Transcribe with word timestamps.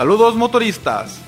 Saludos 0.00 0.34
motoristas. 0.34 1.18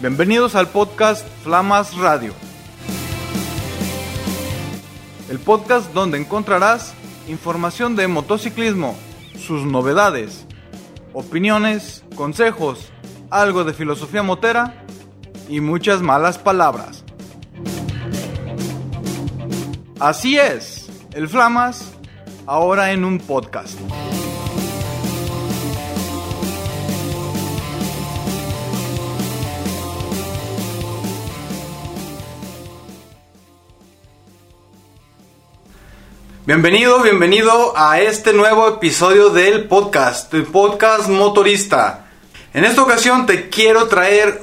Bienvenidos 0.00 0.56
al 0.56 0.66
podcast 0.66 1.24
Flamas 1.44 1.96
Radio. 1.96 2.34
El 5.28 5.38
podcast 5.38 5.92
donde 5.92 6.18
encontrarás 6.18 6.94
información 7.28 7.94
de 7.94 8.08
motociclismo, 8.08 8.96
sus 9.38 9.64
novedades, 9.64 10.44
opiniones, 11.12 12.02
consejos, 12.16 12.90
algo 13.30 13.62
de 13.62 13.74
filosofía 13.74 14.24
motera 14.24 14.84
y 15.48 15.60
muchas 15.60 16.02
malas 16.02 16.36
palabras. 16.36 17.04
Así 20.00 20.36
es, 20.36 20.90
el 21.12 21.28
Flamas 21.28 21.92
ahora 22.44 22.90
en 22.90 23.04
un 23.04 23.18
podcast. 23.18 23.78
Bienvenido, 36.46 37.02
bienvenido 37.02 37.74
a 37.76 38.00
este 38.00 38.32
nuevo 38.32 38.66
episodio 38.66 39.28
del 39.28 39.68
podcast, 39.68 40.32
el 40.32 40.46
podcast 40.46 41.10
motorista. 41.10 42.06
En 42.54 42.64
esta 42.64 42.80
ocasión 42.80 43.26
te 43.26 43.50
quiero 43.50 43.88
traer 43.88 44.40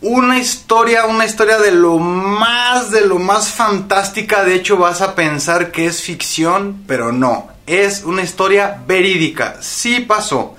una 0.00 0.38
historia, 0.38 1.04
una 1.04 1.26
historia 1.26 1.58
de 1.58 1.70
lo 1.70 1.98
más, 1.98 2.90
de 2.90 3.06
lo 3.06 3.18
más 3.18 3.52
fantástica. 3.52 4.42
De 4.42 4.54
hecho, 4.54 4.78
vas 4.78 5.02
a 5.02 5.14
pensar 5.14 5.70
que 5.70 5.84
es 5.84 6.00
ficción, 6.00 6.82
pero 6.86 7.12
no. 7.12 7.48
Es 7.66 8.04
una 8.04 8.22
historia 8.22 8.82
verídica. 8.86 9.58
Sí 9.60 10.00
pasó. 10.00 10.56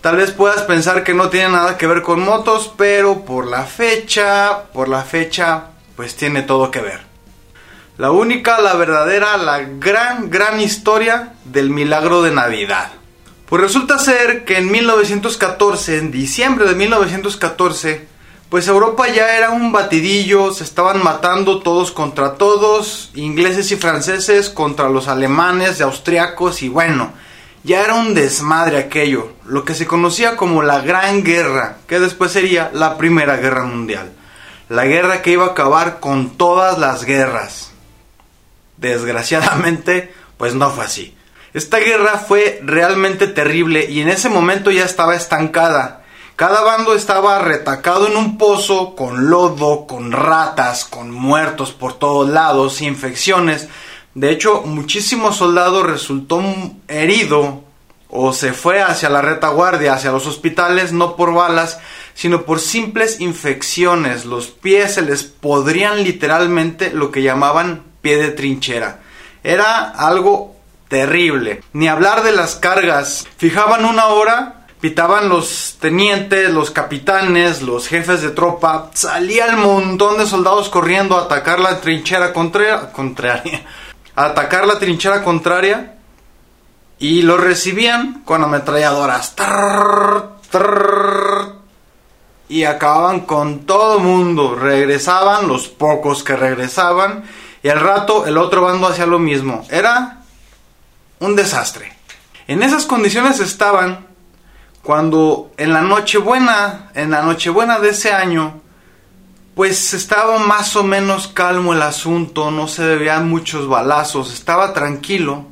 Tal 0.00 0.16
vez 0.16 0.30
puedas 0.30 0.62
pensar 0.62 1.04
que 1.04 1.12
no 1.12 1.28
tiene 1.28 1.50
nada 1.50 1.76
que 1.76 1.86
ver 1.86 2.00
con 2.00 2.24
motos, 2.24 2.72
pero 2.78 3.26
por 3.26 3.46
la 3.46 3.64
fecha, 3.64 4.62
por 4.72 4.88
la 4.88 5.02
fecha, 5.02 5.64
pues 5.94 6.16
tiene 6.16 6.40
todo 6.40 6.70
que 6.70 6.80
ver. 6.80 7.11
La 7.98 8.10
única, 8.10 8.58
la 8.58 8.72
verdadera, 8.74 9.36
la 9.36 9.58
gran, 9.58 10.30
gran 10.30 10.60
historia 10.60 11.34
del 11.44 11.68
milagro 11.68 12.22
de 12.22 12.30
Navidad. 12.30 12.90
Pues 13.46 13.60
resulta 13.60 13.98
ser 13.98 14.46
que 14.46 14.56
en 14.56 14.70
1914, 14.70 15.98
en 15.98 16.10
diciembre 16.10 16.64
de 16.64 16.74
1914, 16.74 18.08
pues 18.48 18.66
Europa 18.66 19.08
ya 19.08 19.36
era 19.36 19.50
un 19.50 19.72
batidillo, 19.72 20.52
se 20.52 20.64
estaban 20.64 21.02
matando 21.04 21.60
todos 21.60 21.92
contra 21.92 22.36
todos, 22.36 23.10
ingleses 23.14 23.70
y 23.72 23.76
franceses 23.76 24.48
contra 24.48 24.88
los 24.88 25.06
alemanes 25.08 25.78
y 25.78 25.82
austriacos 25.82 26.62
y 26.62 26.70
bueno, 26.70 27.12
ya 27.62 27.84
era 27.84 27.94
un 27.94 28.14
desmadre 28.14 28.78
aquello, 28.78 29.32
lo 29.44 29.66
que 29.66 29.74
se 29.74 29.86
conocía 29.86 30.36
como 30.36 30.62
la 30.62 30.80
Gran 30.80 31.24
Guerra, 31.24 31.76
que 31.86 32.00
después 32.00 32.32
sería 32.32 32.70
la 32.72 32.96
Primera 32.96 33.36
Guerra 33.36 33.64
Mundial. 33.64 34.12
La 34.70 34.86
guerra 34.86 35.20
que 35.20 35.32
iba 35.32 35.44
a 35.44 35.48
acabar 35.50 36.00
con 36.00 36.38
todas 36.38 36.78
las 36.78 37.04
guerras. 37.04 37.71
Desgraciadamente, 38.82 40.12
pues 40.36 40.54
no 40.54 40.68
fue 40.70 40.84
así. 40.84 41.16
Esta 41.54 41.78
guerra 41.78 42.18
fue 42.18 42.60
realmente 42.64 43.28
terrible 43.28 43.88
y 43.88 44.00
en 44.00 44.08
ese 44.08 44.28
momento 44.28 44.72
ya 44.72 44.84
estaba 44.84 45.14
estancada. 45.14 46.02
Cada 46.34 46.62
bando 46.62 46.94
estaba 46.94 47.38
retacado 47.38 48.08
en 48.08 48.16
un 48.16 48.38
pozo, 48.38 48.96
con 48.96 49.30
lodo, 49.30 49.86
con 49.86 50.10
ratas, 50.10 50.84
con 50.84 51.12
muertos 51.12 51.70
por 51.70 51.92
todos 51.92 52.28
lados, 52.28 52.82
infecciones. 52.82 53.68
De 54.14 54.30
hecho, 54.30 54.62
muchísimos 54.62 55.36
soldados 55.36 55.86
resultó 55.86 56.42
herido 56.88 57.62
o 58.08 58.32
se 58.32 58.52
fue 58.52 58.82
hacia 58.82 59.10
la 59.10 59.22
retaguardia, 59.22 59.94
hacia 59.94 60.10
los 60.10 60.26
hospitales, 60.26 60.92
no 60.92 61.14
por 61.14 61.32
balas, 61.32 61.78
sino 62.14 62.42
por 62.42 62.58
simples 62.58 63.20
infecciones. 63.20 64.24
Los 64.24 64.48
pies 64.48 64.94
se 64.94 65.02
les 65.02 65.22
podrían 65.22 66.02
literalmente 66.02 66.90
lo 66.92 67.12
que 67.12 67.22
llamaban 67.22 67.91
pie 68.02 68.18
de 68.18 68.32
trinchera. 68.32 68.98
Era 69.42 69.90
algo 69.90 70.56
terrible. 70.88 71.62
Ni 71.72 71.88
hablar 71.88 72.22
de 72.22 72.32
las 72.32 72.56
cargas. 72.56 73.26
Fijaban 73.38 73.86
una 73.86 74.06
hora, 74.06 74.66
pitaban 74.80 75.28
los 75.28 75.78
tenientes, 75.80 76.50
los 76.50 76.70
capitanes, 76.70 77.62
los 77.62 77.88
jefes 77.88 78.20
de 78.20 78.30
tropa. 78.30 78.90
Salía 78.92 79.46
el 79.46 79.56
montón 79.56 80.18
de 80.18 80.26
soldados 80.26 80.68
corriendo 80.68 81.16
a 81.16 81.22
atacar 81.22 81.60
la 81.60 81.80
trinchera 81.80 82.32
contraria. 82.32 82.92
A 84.14 84.26
atacar 84.26 84.66
la 84.66 84.78
trinchera 84.78 85.24
contraria. 85.24 85.94
Y 86.98 87.22
los 87.22 87.40
recibían 87.40 88.22
con 88.24 88.44
ametralladoras. 88.44 89.34
y 92.48 92.64
acababan 92.64 93.20
con 93.20 93.60
todo 93.60 93.98
mundo. 93.98 94.54
Regresaban 94.54 95.48
los 95.48 95.68
pocos 95.68 96.22
que 96.22 96.36
regresaban 96.36 97.24
y 97.62 97.68
al 97.68 97.80
rato 97.80 98.26
el 98.26 98.38
otro 98.38 98.62
bando 98.62 98.88
hacía 98.88 99.06
lo 99.06 99.18
mismo. 99.18 99.64
Era 99.70 100.22
un 101.20 101.36
desastre. 101.36 101.92
En 102.48 102.62
esas 102.62 102.86
condiciones 102.86 103.40
estaban 103.40 104.06
cuando 104.82 105.52
en 105.56 105.72
la 105.72 105.80
Nochebuena, 105.82 106.90
en 106.94 107.12
la 107.12 107.22
Nochebuena 107.22 107.78
de 107.78 107.90
ese 107.90 108.12
año, 108.12 108.60
pues 109.54 109.94
estaba 109.94 110.38
más 110.38 110.74
o 110.76 110.82
menos 110.82 111.28
calmo 111.28 111.72
el 111.72 111.82
asunto, 111.82 112.50
no 112.50 112.66
se 112.66 112.96
veían 112.96 113.28
muchos 113.28 113.68
balazos, 113.68 114.32
estaba 114.32 114.72
tranquilo. 114.72 115.46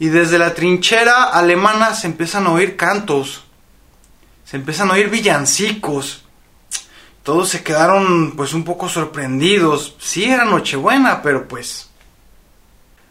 Y 0.00 0.08
desde 0.08 0.38
la 0.38 0.54
trinchera 0.54 1.24
alemana 1.24 1.94
se 1.94 2.08
empiezan 2.08 2.46
a 2.46 2.50
oír 2.50 2.76
cantos, 2.76 3.44
se 4.44 4.56
empiezan 4.56 4.90
a 4.90 4.94
oír 4.94 5.10
villancicos, 5.10 6.21
todos 7.22 7.48
se 7.48 7.62
quedaron 7.62 8.32
pues 8.36 8.52
un 8.52 8.64
poco 8.64 8.88
sorprendidos. 8.88 9.94
Sí, 9.98 10.24
era 10.24 10.44
Nochebuena, 10.44 11.22
pero 11.22 11.46
pues... 11.46 11.88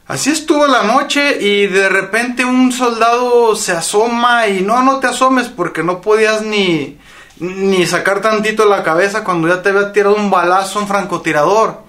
Así 0.07 0.29
estuvo 0.29 0.67
la 0.67 0.83
noche 0.83 1.37
y 1.39 1.67
de 1.67 1.87
repente 1.87 2.43
un 2.43 2.73
soldado 2.73 3.55
se 3.55 3.71
asoma 3.71 4.47
y 4.47 4.61
no, 4.61 4.83
no 4.83 4.99
te 4.99 5.07
asomes 5.07 5.47
porque 5.47 5.83
no 5.83 6.01
podías 6.01 6.41
ni, 6.41 6.99
ni 7.39 7.85
sacar 7.85 8.19
tantito 8.19 8.65
la 8.65 8.83
cabeza 8.83 9.23
cuando 9.23 9.47
ya 9.47 9.61
te 9.61 9.69
había 9.69 9.93
tirado 9.93 10.15
un 10.15 10.29
balazo 10.29 10.79
un 10.79 10.87
francotirador. 10.87 11.81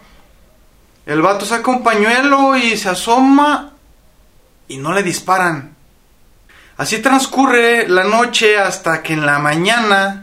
El 1.05 1.21
vato 1.21 1.45
saca 1.45 1.69
un 1.69 1.83
pañuelo 1.83 2.57
y 2.57 2.77
se 2.77 2.91
asoma 2.91 3.73
y 4.69 4.77
no 4.77 4.93
le 4.93 5.03
disparan. 5.03 5.75
Así 6.77 6.99
transcurre 6.99 7.89
la 7.89 8.05
noche 8.05 8.57
hasta 8.57 9.03
que 9.03 9.15
en 9.15 9.27
la 9.27 9.41
mañana 9.41 10.22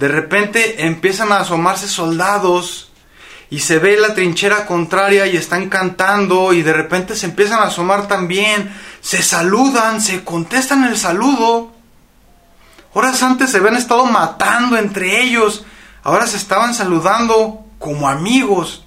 de 0.00 0.08
repente 0.08 0.86
empiezan 0.86 1.30
a 1.30 1.40
asomarse 1.40 1.86
soldados 1.86 2.90
y 3.50 3.58
se 3.58 3.78
ve 3.78 3.98
la 3.98 4.14
trinchera 4.14 4.64
contraria 4.64 5.26
y 5.26 5.36
están 5.36 5.68
cantando 5.68 6.54
y 6.54 6.62
de 6.62 6.72
repente 6.72 7.14
se 7.14 7.26
empiezan 7.26 7.58
a 7.58 7.64
asomar 7.64 8.08
también, 8.08 8.74
se 9.02 9.22
saludan, 9.22 10.00
se 10.00 10.24
contestan 10.24 10.84
el 10.84 10.96
saludo. 10.96 11.72
Horas 12.94 13.22
antes 13.22 13.50
se 13.50 13.58
habían 13.58 13.76
estado 13.76 14.06
matando 14.06 14.78
entre 14.78 15.20
ellos, 15.20 15.66
ahora 16.02 16.26
se 16.26 16.38
estaban 16.38 16.72
saludando 16.72 17.66
como 17.78 18.08
amigos. 18.08 18.86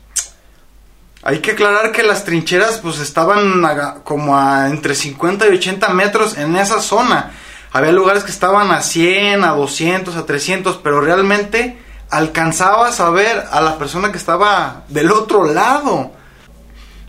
Hay 1.22 1.42
que 1.42 1.52
aclarar 1.52 1.92
que 1.92 2.02
las 2.02 2.24
trincheras 2.24 2.80
pues 2.80 2.98
estaban 2.98 3.62
como 4.04 4.36
a 4.36 4.68
entre 4.68 4.96
50 4.96 5.48
y 5.48 5.58
80 5.58 5.90
metros 5.90 6.40
en 6.40 6.56
esa 6.56 6.82
zona 6.82 7.34
había 7.74 7.92
lugares 7.92 8.24
que 8.24 8.32
estaban 8.32 8.70
a 8.70 8.82
100, 8.82 9.44
a 9.44 9.54
200, 9.54 10.16
a 10.16 10.28
300, 10.28 10.78
pero 10.78 11.02
realmente 11.02 11.80
alcanzabas 12.12 13.00
a 13.00 13.10
ver 13.10 13.46
a 13.52 13.62
la 13.62 13.80
persona 13.80 14.12
que 14.12 14.20
estaba 14.20 14.84
del 14.90 15.12
otro 15.12 15.52
lado. 15.52 16.12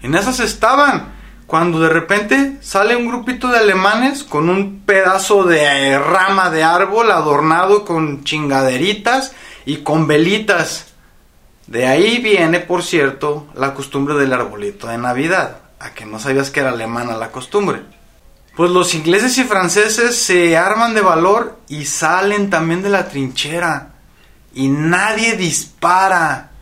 En 0.00 0.14
esas 0.14 0.40
estaban. 0.40 1.12
Cuando 1.46 1.78
de 1.78 1.90
repente 1.90 2.56
sale 2.62 2.96
un 2.96 3.06
grupito 3.06 3.48
de 3.48 3.58
alemanes 3.58 4.24
con 4.24 4.48
un 4.48 4.80
pedazo 4.80 5.44
de 5.44 5.98
rama 5.98 6.48
de 6.48 6.64
árbol 6.64 7.10
adornado 7.10 7.84
con 7.84 8.24
chingaderitas 8.24 9.34
y 9.66 9.78
con 9.78 10.06
velitas. 10.06 10.94
De 11.66 11.86
ahí 11.86 12.22
viene, 12.22 12.60
por 12.60 12.82
cierto, 12.82 13.46
la 13.54 13.74
costumbre 13.74 14.14
del 14.14 14.32
arbolito 14.32 14.86
de 14.86 14.96
Navidad. 14.96 15.58
A 15.78 15.90
que 15.90 16.06
no 16.06 16.18
sabías 16.18 16.50
que 16.50 16.60
era 16.60 16.70
alemana 16.70 17.18
la 17.18 17.30
costumbre. 17.30 17.82
Pues 18.56 18.70
los 18.70 18.94
ingleses 18.94 19.36
y 19.38 19.44
franceses 19.44 20.16
se 20.16 20.56
arman 20.56 20.94
de 20.94 21.00
valor 21.00 21.58
y 21.68 21.86
salen 21.86 22.50
también 22.50 22.82
de 22.82 22.88
la 22.88 23.08
trinchera. 23.08 23.94
Y 24.54 24.68
nadie 24.68 25.36
dispara. 25.36 26.52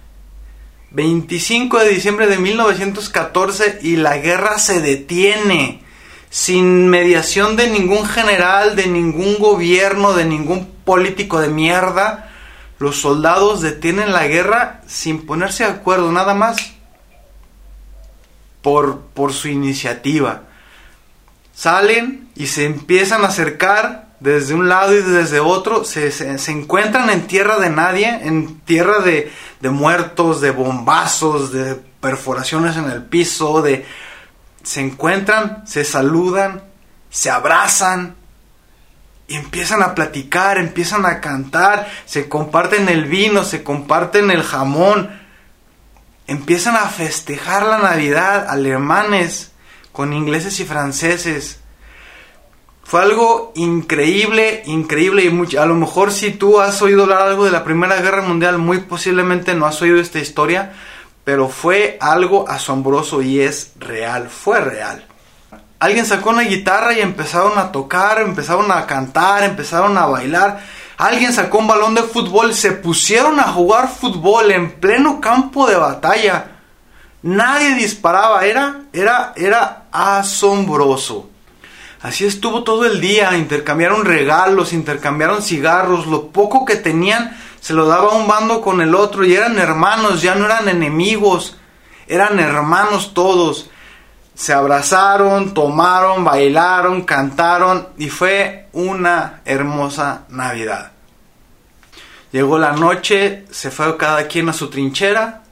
25 0.92 1.78
de 1.80 1.88
diciembre 1.90 2.26
de 2.28 2.38
1914 2.38 3.80
y 3.82 3.96
la 3.96 4.16
guerra 4.16 4.58
se 4.58 4.80
detiene. 4.80 5.82
Sin 6.30 6.88
mediación 6.88 7.56
de 7.56 7.68
ningún 7.68 8.06
general, 8.06 8.74
de 8.74 8.86
ningún 8.86 9.38
gobierno, 9.38 10.14
de 10.14 10.24
ningún 10.24 10.66
político 10.86 11.40
de 11.40 11.48
mierda. 11.48 12.30
Los 12.78 13.02
soldados 13.02 13.60
detienen 13.60 14.14
la 14.14 14.26
guerra 14.26 14.80
sin 14.86 15.26
ponerse 15.26 15.64
de 15.64 15.70
acuerdo, 15.70 16.10
nada 16.10 16.32
más. 16.32 16.72
Por, 18.62 19.00
por 19.12 19.34
su 19.34 19.48
iniciativa. 19.48 20.44
Salen 21.54 22.28
y 22.34 22.46
se 22.46 22.64
empiezan 22.64 23.24
a 23.24 23.28
acercar 23.28 24.12
desde 24.20 24.54
un 24.54 24.68
lado 24.68 24.94
y 24.94 25.02
desde 25.02 25.40
otro, 25.40 25.84
se, 25.84 26.12
encuentran 26.48 27.10
en 27.10 27.26
tierra 27.26 27.58
de 27.58 27.70
nadie, 27.70 28.08
en 28.22 28.60
tierra 28.60 29.00
de, 29.00 29.32
de, 29.60 29.70
muertos, 29.70 30.40
de 30.40 30.52
bombazos, 30.52 31.52
de 31.52 31.74
perforaciones 32.00 32.76
en 32.76 32.90
el 32.90 33.02
piso, 33.04 33.62
de... 33.62 33.84
Se 34.62 34.80
encuentran, 34.80 35.66
se 35.66 35.84
saludan, 35.84 36.62
se 37.10 37.30
abrazan 37.30 38.14
y 39.26 39.34
empiezan 39.34 39.82
a 39.82 39.96
platicar, 39.96 40.58
empiezan 40.58 41.04
a 41.04 41.20
cantar, 41.20 41.88
se 42.06 42.28
comparten 42.28 42.88
el 42.88 43.06
vino, 43.06 43.42
se 43.42 43.64
comparten 43.64 44.30
el 44.30 44.44
jamón, 44.44 45.10
empiezan 46.28 46.76
a 46.76 46.86
festejar 46.86 47.64
la 47.64 47.78
Navidad 47.78 48.48
alemanes 48.48 49.51
con 49.92 50.12
ingleses 50.12 50.58
y 50.60 50.64
franceses. 50.64 51.60
Fue 52.84 53.00
algo 53.00 53.52
increíble, 53.54 54.62
increíble 54.66 55.24
y 55.24 55.30
mucho. 55.30 55.62
A 55.62 55.66
lo 55.66 55.74
mejor 55.74 56.12
si 56.12 56.32
tú 56.32 56.60
has 56.60 56.82
oído 56.82 57.04
hablar 57.04 57.22
algo 57.22 57.44
de 57.44 57.50
la 57.50 57.64
Primera 57.64 58.00
Guerra 58.00 58.22
Mundial, 58.22 58.58
muy 58.58 58.80
posiblemente 58.80 59.54
no 59.54 59.66
has 59.66 59.80
oído 59.80 59.98
esta 59.98 60.18
historia, 60.18 60.72
pero 61.24 61.48
fue 61.48 61.96
algo 62.00 62.48
asombroso 62.48 63.22
y 63.22 63.40
es 63.40 63.72
real, 63.78 64.28
fue 64.28 64.60
real. 64.60 65.06
Alguien 65.78 66.06
sacó 66.06 66.30
una 66.30 66.42
guitarra 66.42 66.92
y 66.92 67.00
empezaron 67.00 67.58
a 67.58 67.72
tocar, 67.72 68.20
empezaron 68.20 68.70
a 68.70 68.86
cantar, 68.86 69.42
empezaron 69.42 69.96
a 69.98 70.06
bailar. 70.06 70.60
Alguien 70.96 71.32
sacó 71.32 71.58
un 71.58 71.66
balón 71.66 71.94
de 71.94 72.02
fútbol, 72.02 72.54
se 72.54 72.72
pusieron 72.72 73.40
a 73.40 73.52
jugar 73.52 73.88
fútbol 73.88 74.52
en 74.52 74.72
pleno 74.72 75.20
campo 75.20 75.66
de 75.66 75.76
batalla. 75.76 76.52
Nadie 77.22 77.74
disparaba, 77.74 78.44
era, 78.44 78.82
era, 78.92 79.32
era 79.34 79.81
asombroso. 79.92 81.28
Así 82.00 82.26
estuvo 82.26 82.64
todo 82.64 82.84
el 82.84 83.00
día, 83.00 83.36
intercambiaron 83.36 84.04
regalos, 84.04 84.72
intercambiaron 84.72 85.42
cigarros, 85.42 86.06
lo 86.06 86.28
poco 86.28 86.64
que 86.64 86.74
tenían 86.74 87.36
se 87.62 87.74
lo 87.74 87.86
daba 87.86 88.16
un 88.16 88.26
bando 88.26 88.60
con 88.60 88.80
el 88.80 88.92
otro 88.92 89.24
y 89.24 89.34
eran 89.34 89.56
hermanos, 89.56 90.20
ya 90.20 90.34
no 90.34 90.46
eran 90.46 90.68
enemigos, 90.68 91.56
eran 92.08 92.40
hermanos 92.40 93.14
todos. 93.14 93.70
Se 94.34 94.52
abrazaron, 94.52 95.54
tomaron, 95.54 96.24
bailaron, 96.24 97.02
cantaron 97.02 97.90
y 97.98 98.08
fue 98.08 98.66
una 98.72 99.42
hermosa 99.44 100.24
Navidad. 100.28 100.90
Llegó 102.32 102.58
la 102.58 102.72
noche, 102.72 103.44
se 103.52 103.70
fue 103.70 103.96
cada 103.96 104.26
quien 104.26 104.48
a 104.48 104.52
su 104.52 104.68
trinchera 104.68 105.44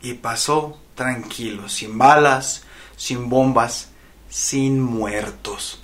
y 0.00 0.14
pasó 0.14 0.78
tranquilo, 0.94 1.68
sin 1.68 1.98
balas, 1.98 2.62
sin 2.96 3.28
bombas, 3.28 3.90
sin 4.28 4.80
muertos. 4.80 5.80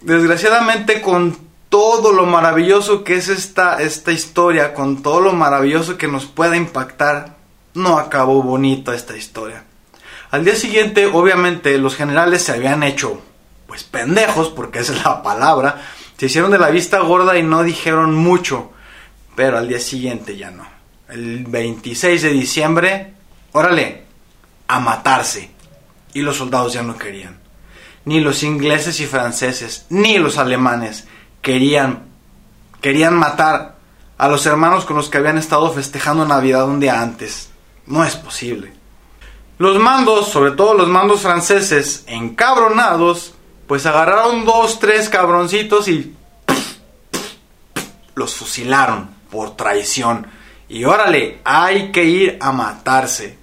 Desgraciadamente 0.00 1.00
con 1.00 1.36
todo 1.68 2.12
lo 2.12 2.26
maravilloso 2.26 3.02
que 3.02 3.16
es 3.16 3.28
esta, 3.28 3.80
esta 3.80 4.12
historia, 4.12 4.74
con 4.74 5.02
todo 5.02 5.20
lo 5.20 5.32
maravilloso 5.32 5.96
que 5.96 6.08
nos 6.08 6.26
puede 6.26 6.56
impactar, 6.56 7.36
no 7.74 7.98
acabó 7.98 8.42
bonito 8.42 8.92
esta 8.92 9.16
historia. 9.16 9.64
Al 10.30 10.44
día 10.44 10.56
siguiente, 10.56 11.06
obviamente, 11.06 11.78
los 11.78 11.96
generales 11.96 12.42
se 12.42 12.52
habían 12.52 12.82
hecho, 12.82 13.22
pues 13.66 13.84
pendejos, 13.84 14.48
porque 14.48 14.80
es 14.80 15.04
la 15.04 15.22
palabra, 15.22 15.82
se 16.18 16.26
hicieron 16.26 16.50
de 16.50 16.58
la 16.58 16.70
vista 16.70 17.00
gorda 17.00 17.38
y 17.38 17.42
no 17.42 17.62
dijeron 17.62 18.14
mucho, 18.14 18.70
pero 19.34 19.58
al 19.58 19.68
día 19.68 19.80
siguiente 19.80 20.36
ya 20.36 20.50
no. 20.50 20.66
El 21.08 21.44
26 21.44 22.22
de 22.22 22.30
diciembre, 22.30 23.14
órale, 23.52 24.04
a 24.68 24.80
matarse. 24.80 25.50
Y 26.14 26.20
los 26.20 26.36
soldados 26.36 26.72
ya 26.72 26.82
no 26.82 26.96
querían. 26.96 27.40
Ni 28.04 28.20
los 28.20 28.42
ingleses 28.42 29.00
y 29.00 29.06
franceses, 29.06 29.86
ni 29.88 30.18
los 30.18 30.36
alemanes 30.36 31.06
querían, 31.40 32.04
querían 32.80 33.14
matar 33.16 33.76
a 34.18 34.28
los 34.28 34.44
hermanos 34.46 34.84
con 34.84 34.96
los 34.96 35.08
que 35.08 35.18
habían 35.18 35.38
estado 35.38 35.72
festejando 35.72 36.26
Navidad 36.26 36.68
un 36.68 36.80
día 36.80 37.00
antes. 37.00 37.50
No 37.86 38.04
es 38.04 38.16
posible. 38.16 38.72
Los 39.58 39.78
mandos, 39.78 40.28
sobre 40.28 40.52
todo 40.52 40.74
los 40.74 40.88
mandos 40.88 41.20
franceses, 41.20 42.04
encabronados, 42.06 43.34
pues 43.66 43.86
agarraron 43.86 44.44
dos, 44.44 44.78
tres 44.80 45.08
cabroncitos 45.08 45.88
y 45.88 46.14
los 48.14 48.34
fusilaron 48.34 49.10
por 49.30 49.56
traición. 49.56 50.26
Y 50.68 50.84
órale, 50.84 51.40
hay 51.44 51.92
que 51.92 52.04
ir 52.04 52.38
a 52.40 52.52
matarse. 52.52 53.38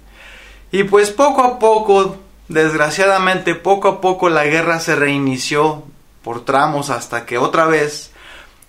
Y 0.72 0.84
pues 0.84 1.10
poco 1.10 1.42
a 1.42 1.58
poco, 1.58 2.16
desgraciadamente, 2.48 3.54
poco 3.54 3.88
a 3.88 4.00
poco 4.00 4.28
la 4.28 4.44
guerra 4.44 4.78
se 4.78 4.94
reinició 4.94 5.82
por 6.22 6.44
tramos 6.44 6.90
hasta 6.90 7.26
que 7.26 7.38
otra 7.38 7.66
vez 7.66 8.12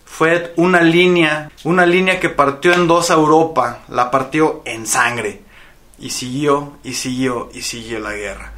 fue 0.05 0.53
una 0.57 0.81
línea, 0.81 1.51
una 1.63 1.85
línea 1.85 2.19
que 2.19 2.29
partió 2.29 2.73
en 2.73 2.87
dos 2.87 3.11
a 3.11 3.13
Europa, 3.13 3.79
la 3.87 4.09
partió 4.09 4.61
en 4.65 4.87
sangre. 4.87 5.41
Y 5.99 6.09
siguió, 6.09 6.73
y 6.83 6.93
siguió, 6.93 7.49
y 7.53 7.61
siguió 7.61 7.99
la 7.99 8.13
guerra. 8.13 8.51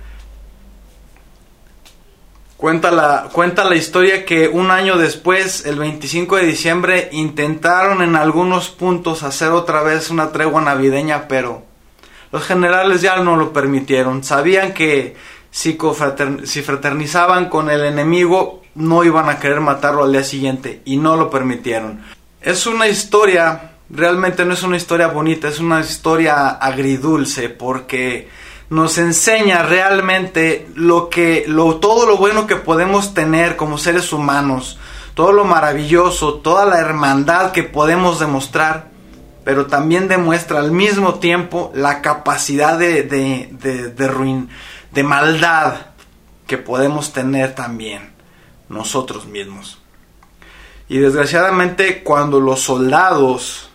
Cuenta 2.55 2.91
la, 2.91 3.29
cuenta 3.33 3.65
la 3.65 3.75
historia 3.75 4.23
que 4.25 4.47
un 4.47 4.71
año 4.71 4.97
después, 4.97 5.65
el 5.65 5.77
25 5.77 6.37
de 6.37 6.45
diciembre, 6.45 7.09
intentaron 7.11 8.01
en 8.01 8.15
algunos 8.15 8.69
puntos 8.69 9.23
hacer 9.23 9.49
otra 9.49 9.83
vez 9.83 10.09
una 10.09 10.31
tregua 10.31 10.61
navideña, 10.61 11.27
pero 11.27 11.63
los 12.33 12.43
generales 12.43 13.01
ya 13.03 13.17
no 13.17 13.37
lo 13.37 13.53
permitieron. 13.53 14.23
Sabían 14.23 14.73
que 14.73 15.15
si, 15.51 15.77
fraternizaban 15.77 17.47
con 17.47 17.69
el 17.69 17.85
enemigo 17.85 18.63
no 18.73 19.03
iban 19.03 19.29
a 19.29 19.37
querer 19.37 19.59
matarlo 19.59 20.03
al 20.03 20.11
día 20.11 20.23
siguiente 20.23 20.81
y 20.83 20.97
no 20.97 21.15
lo 21.15 21.29
permitieron. 21.29 22.01
Es 22.41 22.65
una 22.65 22.87
historia, 22.87 23.73
realmente 23.87 24.45
no 24.45 24.55
es 24.55 24.63
una 24.63 24.77
historia 24.77 25.09
bonita, 25.09 25.47
es 25.47 25.59
una 25.59 25.81
historia 25.81 26.49
agridulce 26.49 27.49
porque 27.49 28.29
nos 28.71 28.97
enseña 28.97 29.61
realmente 29.61 30.67
lo 30.73 31.09
que 31.09 31.45
lo 31.47 31.75
todo 31.75 32.07
lo 32.07 32.17
bueno 32.17 32.47
que 32.47 32.55
podemos 32.55 33.13
tener 33.13 33.57
como 33.57 33.77
seres 33.77 34.11
humanos, 34.11 34.79
todo 35.13 35.33
lo 35.33 35.45
maravilloso, 35.45 36.33
toda 36.39 36.65
la 36.65 36.79
hermandad 36.79 37.51
que 37.51 37.61
podemos 37.61 38.19
demostrar 38.19 38.92
pero 39.43 39.67
también 39.67 40.07
demuestra 40.07 40.59
al 40.59 40.71
mismo 40.71 41.15
tiempo 41.15 41.71
la 41.75 42.01
capacidad 42.01 42.77
de, 42.77 43.03
de, 43.03 43.49
de, 43.51 44.47
de 44.91 45.03
maldad 45.03 45.73
que 46.47 46.57
podemos 46.57 47.13
tener 47.13 47.55
también 47.55 48.13
nosotros 48.69 49.25
mismos. 49.25 49.79
Y 50.87 50.97
desgraciadamente 50.97 52.03
cuando 52.03 52.39
los 52.39 52.61
soldados 52.61 53.69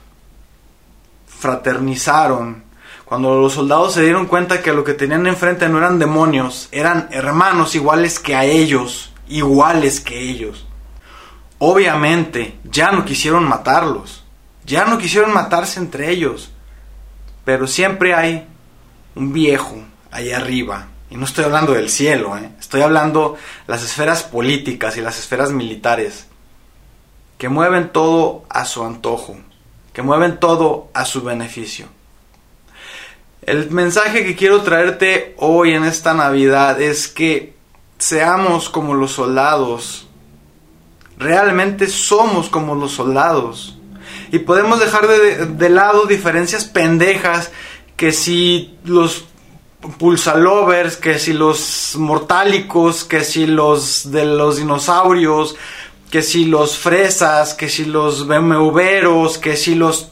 fraternizaron, 1.27 2.65
cuando 3.05 3.41
los 3.41 3.55
soldados 3.55 3.95
se 3.95 4.03
dieron 4.03 4.27
cuenta 4.27 4.63
que 4.63 4.73
lo 4.73 4.85
que 4.85 4.95
tenían 4.95 5.27
enfrente 5.27 5.69
no 5.69 5.79
eran 5.79 5.99
demonios, 5.99 6.69
eran 6.73 7.09
hermanos 7.11 7.75
iguales 7.75 8.19
que 8.19 8.37
a 8.37 8.45
ellos, 8.45 9.13
iguales 9.29 10.01
que 10.01 10.21
ellos, 10.21 10.67
obviamente 11.59 12.59
ya 12.65 12.93
no 12.93 13.05
quisieron 13.05 13.45
matarlos 13.45 14.28
ya 14.69 14.85
no 14.85 14.99
quisieron 14.99 15.33
matarse 15.33 15.81
entre 15.81 16.11
ellos. 16.11 16.53
Pero 17.45 17.67
siempre 17.67 18.15
hay 18.15 18.47
un 19.15 19.33
viejo 19.33 19.83
ahí 20.11 20.31
arriba. 20.31 20.89
Y 21.11 21.17
no 21.17 21.25
estoy 21.25 21.47
hablando 21.47 21.73
del 21.73 21.89
cielo, 21.89 22.37
¿eh? 22.37 22.51
estoy 22.61 22.83
hablando 22.83 23.37
las 23.67 23.83
esferas 23.83 24.23
políticas 24.23 24.99
y 24.99 25.01
las 25.01 25.19
esferas 25.19 25.51
militares. 25.51 26.27
Que 27.39 27.49
mueven 27.49 27.89
todo 27.89 28.45
a 28.51 28.67
su 28.67 28.85
antojo. 28.85 29.39
Que 29.95 30.03
mueven 30.03 30.39
todo 30.39 30.91
a 30.93 31.07
su 31.07 31.23
beneficio. 31.23 31.87
El 33.41 33.71
mensaje 33.71 34.25
que 34.25 34.37
quiero 34.37 34.61
traerte 34.61 35.35
hoy 35.39 35.73
en 35.73 35.85
esta 35.85 36.13
Navidad 36.13 36.79
es 36.83 37.09
que 37.09 37.55
seamos 37.97 38.69
como 38.69 38.93
los 38.93 39.13
soldados. 39.13 40.07
Realmente 41.17 41.87
somos 41.87 42.51
como 42.51 42.75
los 42.75 42.93
soldados 42.93 43.78
y 44.31 44.41
podemos 44.41 44.81
dejar 44.81 45.07
de, 45.07 45.69
lado 45.69 46.07
diferencias 46.07 46.65
pendejas 46.65 47.51
que 47.97 48.13
si 48.13 48.77
los 48.85 49.25
pulsalovers, 49.99 50.97
que 50.97 51.19
si 51.19 51.33
los 51.33 51.95
mortálicos, 51.97 53.05
que 53.05 53.25
si 53.25 53.47
los 53.47 54.11
de 54.11 54.25
los 54.25 54.57
dinosaurios, 54.57 55.57
que 56.11 56.23
si 56.23 56.45
los 56.45 56.77
fresas, 56.79 57.55
que 57.55 57.69
si 57.69 57.85
los 57.85 58.27
BMWeros, 58.27 59.39
que 59.39 59.57
si 59.57 59.75
los... 59.75 60.11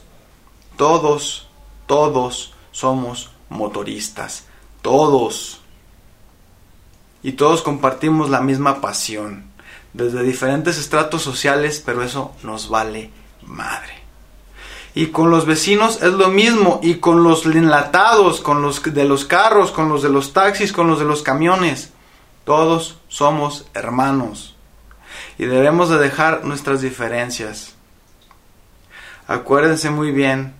Todos, 0.77 1.47
todos 1.87 2.53
somos 2.71 3.31
motoristas, 3.49 4.45
todos. 4.81 5.61
Y 7.23 7.31
todos 7.33 7.63
compartimos 7.63 8.29
la 8.29 8.41
misma 8.41 8.79
pasión, 8.79 9.51
desde 9.93 10.21
diferentes 10.21 10.77
estratos 10.77 11.23
sociales, 11.23 11.81
pero 11.83 12.03
eso 12.03 12.35
nos 12.43 12.69
vale 12.69 13.09
madre. 13.41 14.06
Y 14.97 15.11
con 15.11 15.29
los 15.29 15.45
vecinos 15.45 16.01
es 16.01 16.13
lo 16.13 16.29
mismo. 16.29 16.79
Y 16.81 16.95
con 16.95 17.21
los 17.21 17.45
enlatados, 17.45 18.41
con 18.41 18.63
los 18.63 18.81
de 18.81 19.05
los 19.05 19.25
carros, 19.25 19.69
con 19.69 19.89
los 19.89 20.01
de 20.01 20.09
los 20.09 20.33
taxis, 20.33 20.73
con 20.73 20.87
los 20.87 20.97
de 20.97 21.05
los 21.05 21.21
camiones. 21.21 21.91
Todos 22.45 22.97
somos 23.07 23.67
hermanos. 23.75 24.55
Y 25.37 25.45
debemos 25.45 25.89
de 25.89 25.99
dejar 25.99 26.45
nuestras 26.45 26.81
diferencias. 26.81 27.75
Acuérdense 29.27 29.91
muy 29.91 30.11
bien 30.11 30.55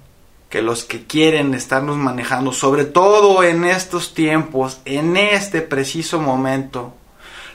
que 0.49 0.61
los 0.61 0.83
que 0.83 1.07
quieren 1.07 1.55
estarnos 1.55 1.97
manejando, 1.97 2.51
sobre 2.51 2.85
todo 2.85 3.41
en 3.41 3.63
estos 3.63 4.13
tiempos, 4.13 4.81
en 4.85 5.17
este 5.17 5.63
preciso 5.63 6.21
momento, 6.21 6.93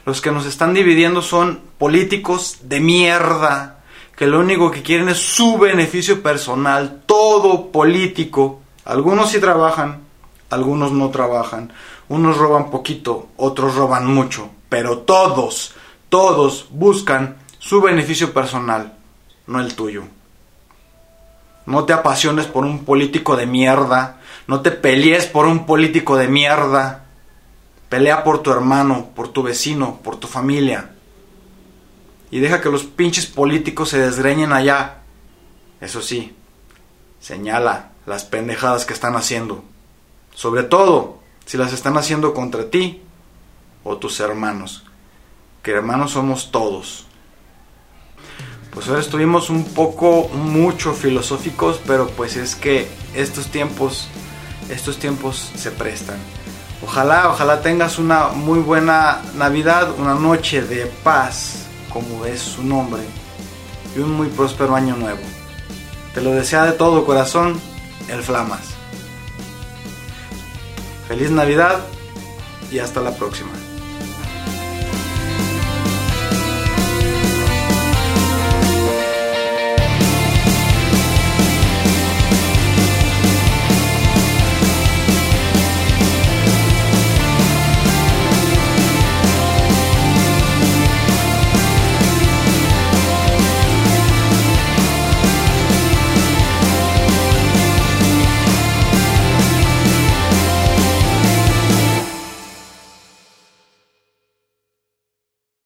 los 0.05 0.21
que 0.21 0.33
nos 0.33 0.47
están 0.47 0.75
dividiendo 0.75 1.23
son 1.23 1.61
políticos 1.79 2.57
de 2.63 2.81
mierda, 2.81 3.82
que 4.23 4.29
lo 4.29 4.39
único 4.39 4.71
que 4.71 4.85
quieren 4.85 5.09
es 5.09 5.19
su 5.19 5.59
beneficio 5.59 6.23
personal, 6.23 7.03
todo 7.07 7.73
político. 7.73 8.61
Algunos 8.85 9.31
sí 9.31 9.41
trabajan, 9.41 10.03
algunos 10.49 10.93
no 10.93 11.11
trabajan, 11.11 11.73
unos 12.09 12.37
roban 12.37 12.71
poquito, 12.71 13.31
otros 13.37 13.75
roban 13.75 14.07
mucho, 14.07 14.49
pero 14.69 14.99
todos, 14.99 15.75
todos 16.09 16.69
buscan 16.71 17.39
su 17.59 17.81
beneficio 17.81 18.33
personal, 18.33 18.93
no 19.49 19.59
el 19.59 19.75
tuyo. 19.75 20.05
No 21.67 21.85
te 21.85 21.93
apasiones 21.93 22.47
por 22.47 22.65
un 22.65 22.85
político 22.85 23.35
de 23.35 23.47
mierda. 23.47 24.21
No 24.47 24.61
te 24.61 24.71
pelees 24.71 25.27
por 25.27 25.47
un 25.47 25.67
político 25.67 26.17
de 26.17 26.29
mierda. 26.29 27.07
Pelea 27.89 28.23
por 28.23 28.39
tu 28.39 28.53
hermano, 28.53 29.09
por 29.17 29.31
tu 29.31 29.43
vecino, 29.43 29.99
por 30.01 30.15
tu 30.15 30.29
familia. 30.29 30.93
Y 32.33 32.41
deja 32.41 32.63
que 32.63 32.71
los 32.71 32.85
pinches 32.85 33.27
políticos 33.27 33.91
se 33.91 33.99
desgreñen 33.99 34.55
allá. 34.55 35.03
Eso 35.83 36.01
sí, 36.01 36.35
señala 37.21 37.91
las 38.07 38.25
pendejadas 38.25 38.87
que 38.87 38.95
están 38.95 39.17
haciendo. 39.17 39.63
Sobre 40.35 40.63
todo 40.63 41.19
si 41.45 41.59
las 41.59 41.75
están 41.75 41.99
haciendo 41.99 42.33
contra 42.33 42.71
ti 42.71 43.03
o 43.85 43.99
tus 43.99 44.19
hermanos. 44.19 44.83
Que 45.63 45.73
hermanos 45.73 46.13
somos 46.13 46.51
todos. 46.51 47.07
Pues 48.73 48.89
ahora 48.89 49.03
estuvimos 49.03 49.51
un 49.51 49.65
poco, 49.65 50.29
mucho 50.29 50.95
filosóficos, 50.95 51.83
pero 51.87 52.09
pues 52.09 52.37
es 52.37 52.57
que 52.57 52.89
estos 53.15 53.49
tiempos, 53.49 54.09
estos 54.71 54.97
tiempos 54.99 55.53
se 55.55 55.71
prestan. 55.71 56.17
Ojalá, 56.83 57.29
ojalá 57.29 57.61
tengas 57.61 57.99
una 57.99 58.29
muy 58.29 58.61
buena 58.61 59.21
Navidad, 59.35 59.93
una 59.99 60.15
noche 60.15 60.63
de 60.63 60.87
paz, 60.87 61.67
como 61.93 62.25
es 62.27 62.41
su 62.41 62.63
nombre, 62.63 63.03
y 63.95 64.01
un 64.01 64.13
muy 64.13 64.29
próspero 64.29 64.75
año 64.75 64.97
nuevo. 64.97 65.21
Te 66.15 66.21
lo 66.21 66.33
desea 66.33 66.65
de 66.65 66.73
todo 66.73 67.05
corazón, 67.05 67.61
el 68.09 68.23
Flamas. 68.23 68.75
Feliz 71.09 71.31
Navidad 71.31 71.81
y 72.71 72.79
hasta 72.79 73.01
la 73.01 73.15
próxima. 73.15 73.62